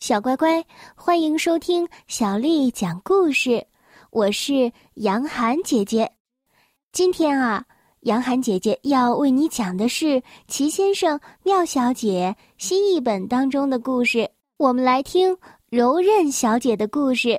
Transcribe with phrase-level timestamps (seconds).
[0.00, 0.64] 小乖乖，
[0.94, 3.66] 欢迎收听小丽讲故事。
[4.10, 6.10] 我是杨涵姐姐。
[6.90, 7.62] 今天啊，
[8.00, 10.06] 杨涵姐姐要为你讲的是
[10.48, 14.30] 《齐先生、妙小姐》新译本当中的故事。
[14.56, 15.36] 我们来听
[15.68, 17.38] 柔韧小姐的故事。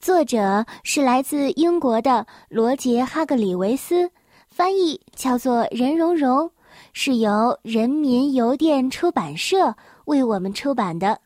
[0.00, 4.10] 作者是来自英国的罗杰·哈格里维斯，
[4.48, 6.50] 翻译叫做任蓉蓉，
[6.94, 9.76] 是由人民邮电出版社。
[10.08, 11.20] 为我们出版的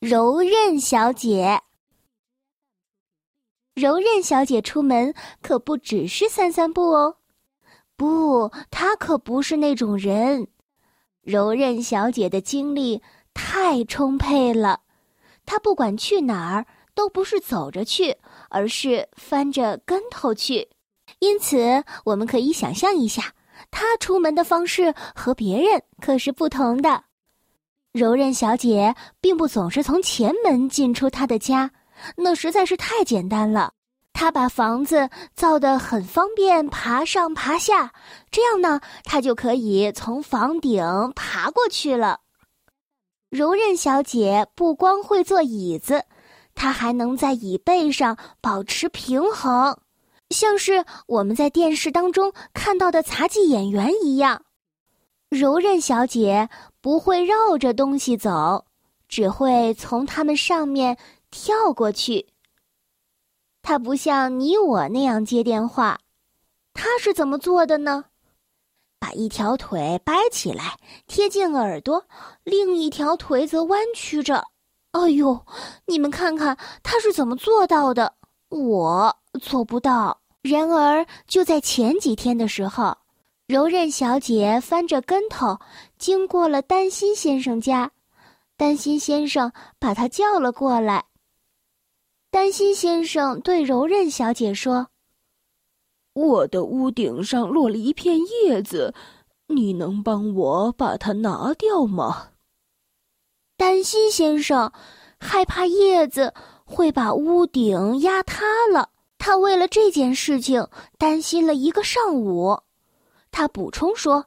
[0.00, 1.62] 柔韧小姐。
[3.76, 7.18] 柔韧小姐出门可不只是散散步哦，
[7.96, 10.48] 不，她可不是那种人。
[11.22, 13.02] 柔韧小姐的精力
[13.32, 14.80] 太充沛了，
[15.46, 18.16] 她不管去哪儿都不是走着去，
[18.48, 20.70] 而是翻着跟头去。
[21.20, 23.32] 因此，我们可以想象一下，
[23.70, 27.04] 她出门的方式和别人可是不同的。
[27.92, 31.72] 柔韧小姐并不总是从前门进出她的家，
[32.16, 33.72] 那实在是太简单了。
[34.12, 37.92] 她把房子造得很方便，爬上爬下，
[38.30, 40.84] 这样呢，她就可以从房顶
[41.16, 42.20] 爬过去了。
[43.28, 46.04] 柔韧小姐不光会坐椅子，
[46.54, 49.76] 她还能在椅背上保持平衡，
[50.28, 54.42] 像是我们在电视当中看到的杂技演员一样。
[55.28, 56.48] 柔韧小姐。
[56.80, 58.64] 不会绕着东西走，
[59.08, 60.96] 只会从它们上面
[61.30, 62.26] 跳过去。
[63.62, 66.00] 它不像你我那样接电话，
[66.72, 68.06] 它是怎么做的呢？
[68.98, 72.06] 把一条腿掰起来贴近耳朵，
[72.44, 74.44] 另一条腿则弯曲着。
[74.92, 75.46] 哎呦，
[75.86, 78.14] 你们看看它是怎么做到的？
[78.48, 80.20] 我做不到。
[80.42, 82.96] 然而，就在前几天的时候。
[83.50, 85.58] 柔韧小姐翻着跟头，
[85.98, 87.90] 经过了担心先生家。
[88.56, 91.06] 担心先生把她叫了过来。
[92.30, 94.86] 担心先生对柔韧小姐说
[96.14, 98.94] ：“我的屋顶上落了一片叶子，
[99.48, 102.28] 你能帮我把它拿掉吗？”
[103.58, 104.70] 担心先生
[105.18, 106.32] 害怕叶子
[106.64, 112.56] 会把屋顶压塌了，他为了这件事情担心了一个上午。
[113.30, 114.26] 他补充说：“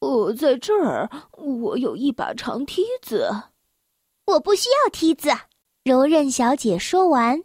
[0.00, 3.30] 我在这儿，我有一把长梯子。
[4.26, 5.30] 我不需要梯子。”
[5.84, 7.42] 柔韧小姐说完，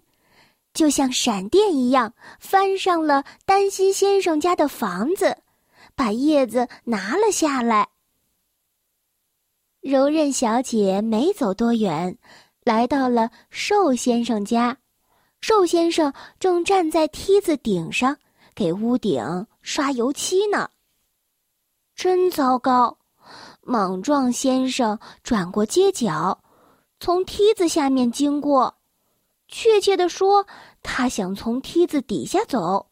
[0.73, 5.38] 就像闪电一样翻上了丹心先生家的房子，
[5.95, 7.88] 把叶子拿了下来。
[9.79, 12.17] 柔韧小姐没走多远，
[12.63, 14.78] 来到了瘦先生家。
[15.40, 18.17] 瘦先生正站在梯子顶上。
[18.56, 20.69] 给屋顶刷油漆呢，
[21.96, 22.97] 真糟糕！
[23.62, 26.44] 莽撞先生转过街角，
[27.00, 28.75] 从梯子下面经过。
[29.47, 30.46] 确切的说，
[30.81, 32.90] 他想从梯子底下走，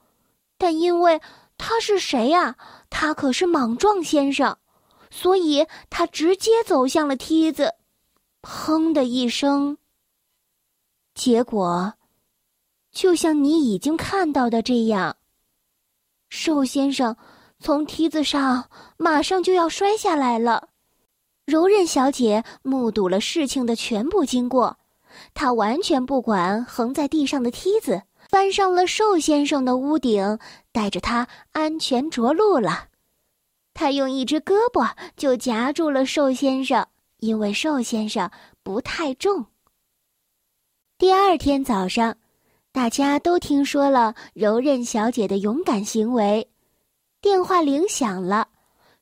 [0.58, 1.20] 但因为
[1.58, 2.56] 他是谁呀？
[2.90, 4.58] 他可是莽撞先生，
[5.10, 7.74] 所以他直接走向了梯子。
[8.42, 9.78] 砰的一声，
[11.14, 11.94] 结果
[12.92, 15.18] 就像你已经看到的这样。
[16.32, 17.16] 瘦先生
[17.60, 20.70] 从梯子上马上就要摔下来了，
[21.46, 24.80] 柔韧小姐目睹了事情的全部经过，
[25.34, 30.40] 她完全不管横在地上的梯子，翻上了瘦先生的屋顶，
[30.72, 32.88] 带着他安全着陆了。
[33.74, 36.88] 她用一只胳膊就夹住了瘦先生，
[37.18, 38.32] 因为瘦先生
[38.64, 39.48] 不太重。
[40.98, 42.16] 第二天早上。
[42.74, 46.50] 大家都听说了柔韧小姐的勇敢行为，
[47.20, 48.48] 电话铃响了，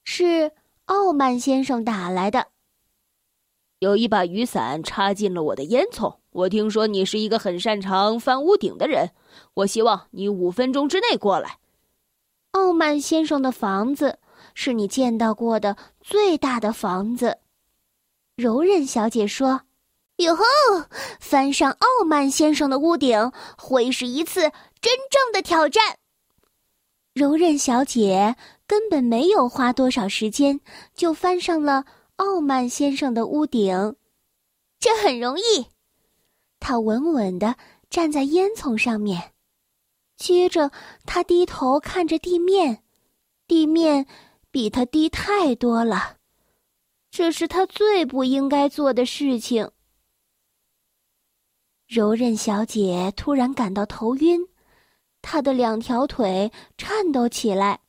[0.03, 0.51] 是
[0.85, 2.47] 傲慢先生打来的。
[3.77, 6.17] 有一把雨伞插进了我的烟囱。
[6.31, 9.11] 我听说你是一个很擅长翻屋顶的人，
[9.53, 11.59] 我希望你五分钟之内过来。
[12.51, 14.17] 傲慢先生的房子
[14.55, 17.37] 是你见到过的最大的房子，
[18.35, 19.61] 柔韧小姐说。
[20.19, 20.43] 哟吼！
[21.21, 24.41] 翻上傲慢先生的屋顶会是一次
[24.81, 25.97] 真正的挑战。
[27.13, 28.35] 柔韧小姐
[28.67, 30.59] 根本没有花多少时间，
[30.93, 31.85] 就翻上了
[32.17, 33.95] 傲慢先生的屋顶，
[34.77, 35.67] 这很容易。
[36.59, 37.55] 她稳稳的
[37.89, 39.31] 站在烟囱上面，
[40.17, 40.69] 接着
[41.05, 42.83] 她低头看着地面，
[43.47, 44.05] 地面
[44.51, 46.17] 比她低太多了，
[47.09, 49.71] 这是她最不应该做的事情。
[51.89, 54.39] 柔韧小姐突然感到头晕，
[55.23, 57.79] 她的两条腿颤抖起来，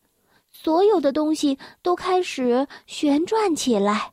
[0.50, 4.12] 所有的东西都开始旋转起来。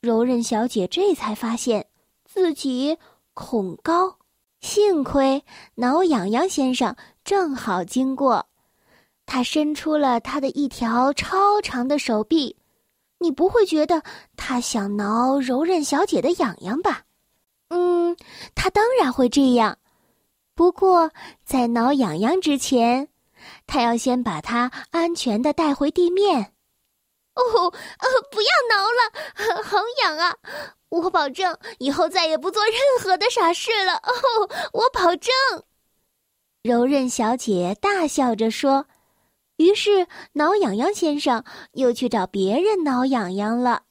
[0.00, 1.84] 柔韧小姐这才发现
[2.24, 2.96] 自己
[3.34, 4.18] 恐高，
[4.60, 5.42] 幸亏
[5.74, 6.94] 挠痒痒先生
[7.24, 8.46] 正好经过，
[9.26, 12.54] 他伸出了他的一条超长的手臂。
[13.18, 14.00] 你不会觉得
[14.36, 17.02] 他想挠柔韧小姐的痒痒吧？
[17.72, 18.16] 嗯，
[18.54, 19.78] 他当然会这样。
[20.54, 21.10] 不过
[21.44, 23.08] 在挠痒痒之前，
[23.66, 26.52] 他要先把它安全的带回地面。
[27.34, 30.36] 哦，呃，不要挠了， 好痒啊！
[30.90, 33.94] 我保证以后再也不做任何的傻事了。
[33.94, 34.12] 哦，
[34.74, 35.32] 我保证。
[36.62, 38.86] 柔韧小姐大笑着说。
[39.56, 41.42] 于是，挠痒痒先生
[41.72, 43.84] 又去找别人挠痒痒了。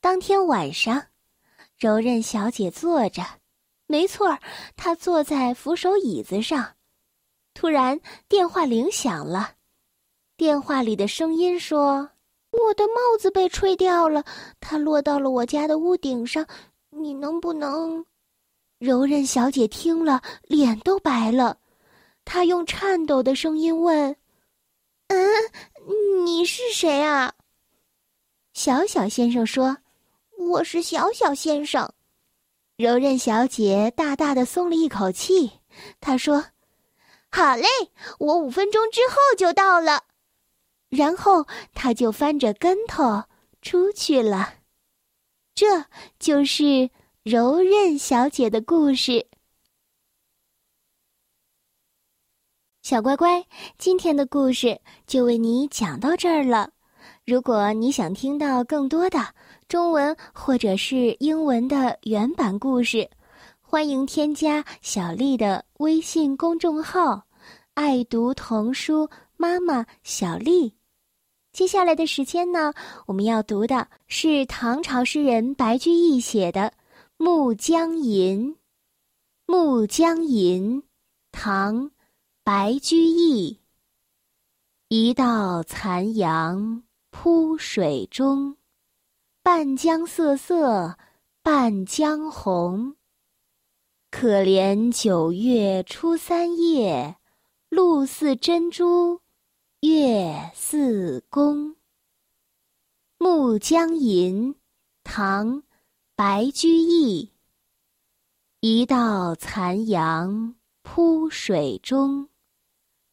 [0.00, 1.06] 当天晚上，
[1.78, 3.22] 柔韧小姐坐着，
[3.86, 4.38] 没错儿，
[4.76, 6.74] 她坐在扶手椅子上。
[7.52, 9.54] 突然，电话铃响了，
[10.36, 12.10] 电话里的声音说
[12.50, 14.24] ：“我的帽子被吹掉了，
[14.60, 16.46] 它落到了我家的屋顶上，
[16.90, 18.04] 你能不能？”
[18.78, 21.58] 柔韧小姐听了，脸都白了。
[22.24, 24.16] 她用颤抖的声音问
[25.08, 27.34] ：“嗯，你是谁啊？”
[28.52, 29.76] 小小先生说
[30.48, 31.92] ：“我是小小先生。”
[32.76, 35.60] 柔韧小姐大大的松了一口气。
[36.00, 36.44] 她说
[37.30, 37.66] ：“好嘞，
[38.18, 40.04] 我五分钟之后就到了。”
[40.90, 43.24] 然后她就翻着跟头
[43.62, 44.54] 出去了。
[45.54, 45.84] 这
[46.18, 46.90] 就是
[47.22, 49.28] 柔韧小姐的故事。
[52.82, 53.46] 小乖乖，
[53.78, 56.70] 今天的故事就为你讲到这儿了。
[57.24, 59.18] 如果你想听到更多的
[59.68, 63.08] 中文或者是英文的原版故事，
[63.60, 67.24] 欢迎添加小丽的微信公众号
[67.74, 70.74] “爱读童书妈妈小丽”。
[71.52, 72.72] 接下来的时间呢，
[73.06, 76.60] 我们要读的是唐朝诗人白居易写的
[77.16, 78.50] 《暮江吟》。
[79.46, 80.82] 《暮江吟》，
[81.32, 81.90] 唐。
[82.46, 83.58] 白居易。
[84.88, 88.54] 一道残阳铺水中，
[89.44, 90.96] 半江瑟瑟
[91.42, 92.96] 半江红。
[94.10, 97.18] 可怜九月初三夜，
[97.68, 99.20] 露似真珠，
[99.80, 101.72] 月似弓。
[103.18, 104.54] 《暮江吟》
[105.02, 105.58] 唐·
[106.16, 107.30] 白居易。
[108.60, 112.30] 一道残阳铺水中。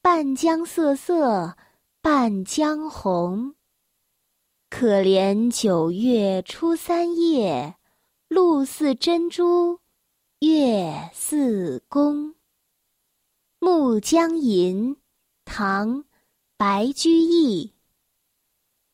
[0.01, 1.57] 半江瑟瑟
[2.01, 3.55] 半江红。
[4.73, 7.75] 可怜九月初三夜，
[8.29, 9.79] 露似真珠，
[10.39, 12.29] 月似弓。
[13.59, 14.95] 《暮江吟》
[15.43, 15.97] 唐·
[16.55, 17.73] 白居易。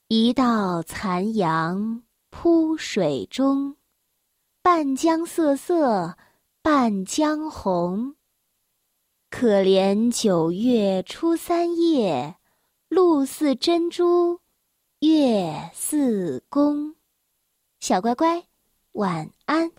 [0.07, 2.01] 一道残阳
[2.31, 3.77] 铺水中，
[4.63, 6.17] 半江瑟瑟
[6.63, 8.15] 半江红。
[9.29, 12.37] 可怜九月初三夜，
[12.89, 14.41] 露似真珠，
[14.99, 16.95] 月似弓。
[17.79, 18.47] 小乖乖，
[18.93, 19.71] 晚安。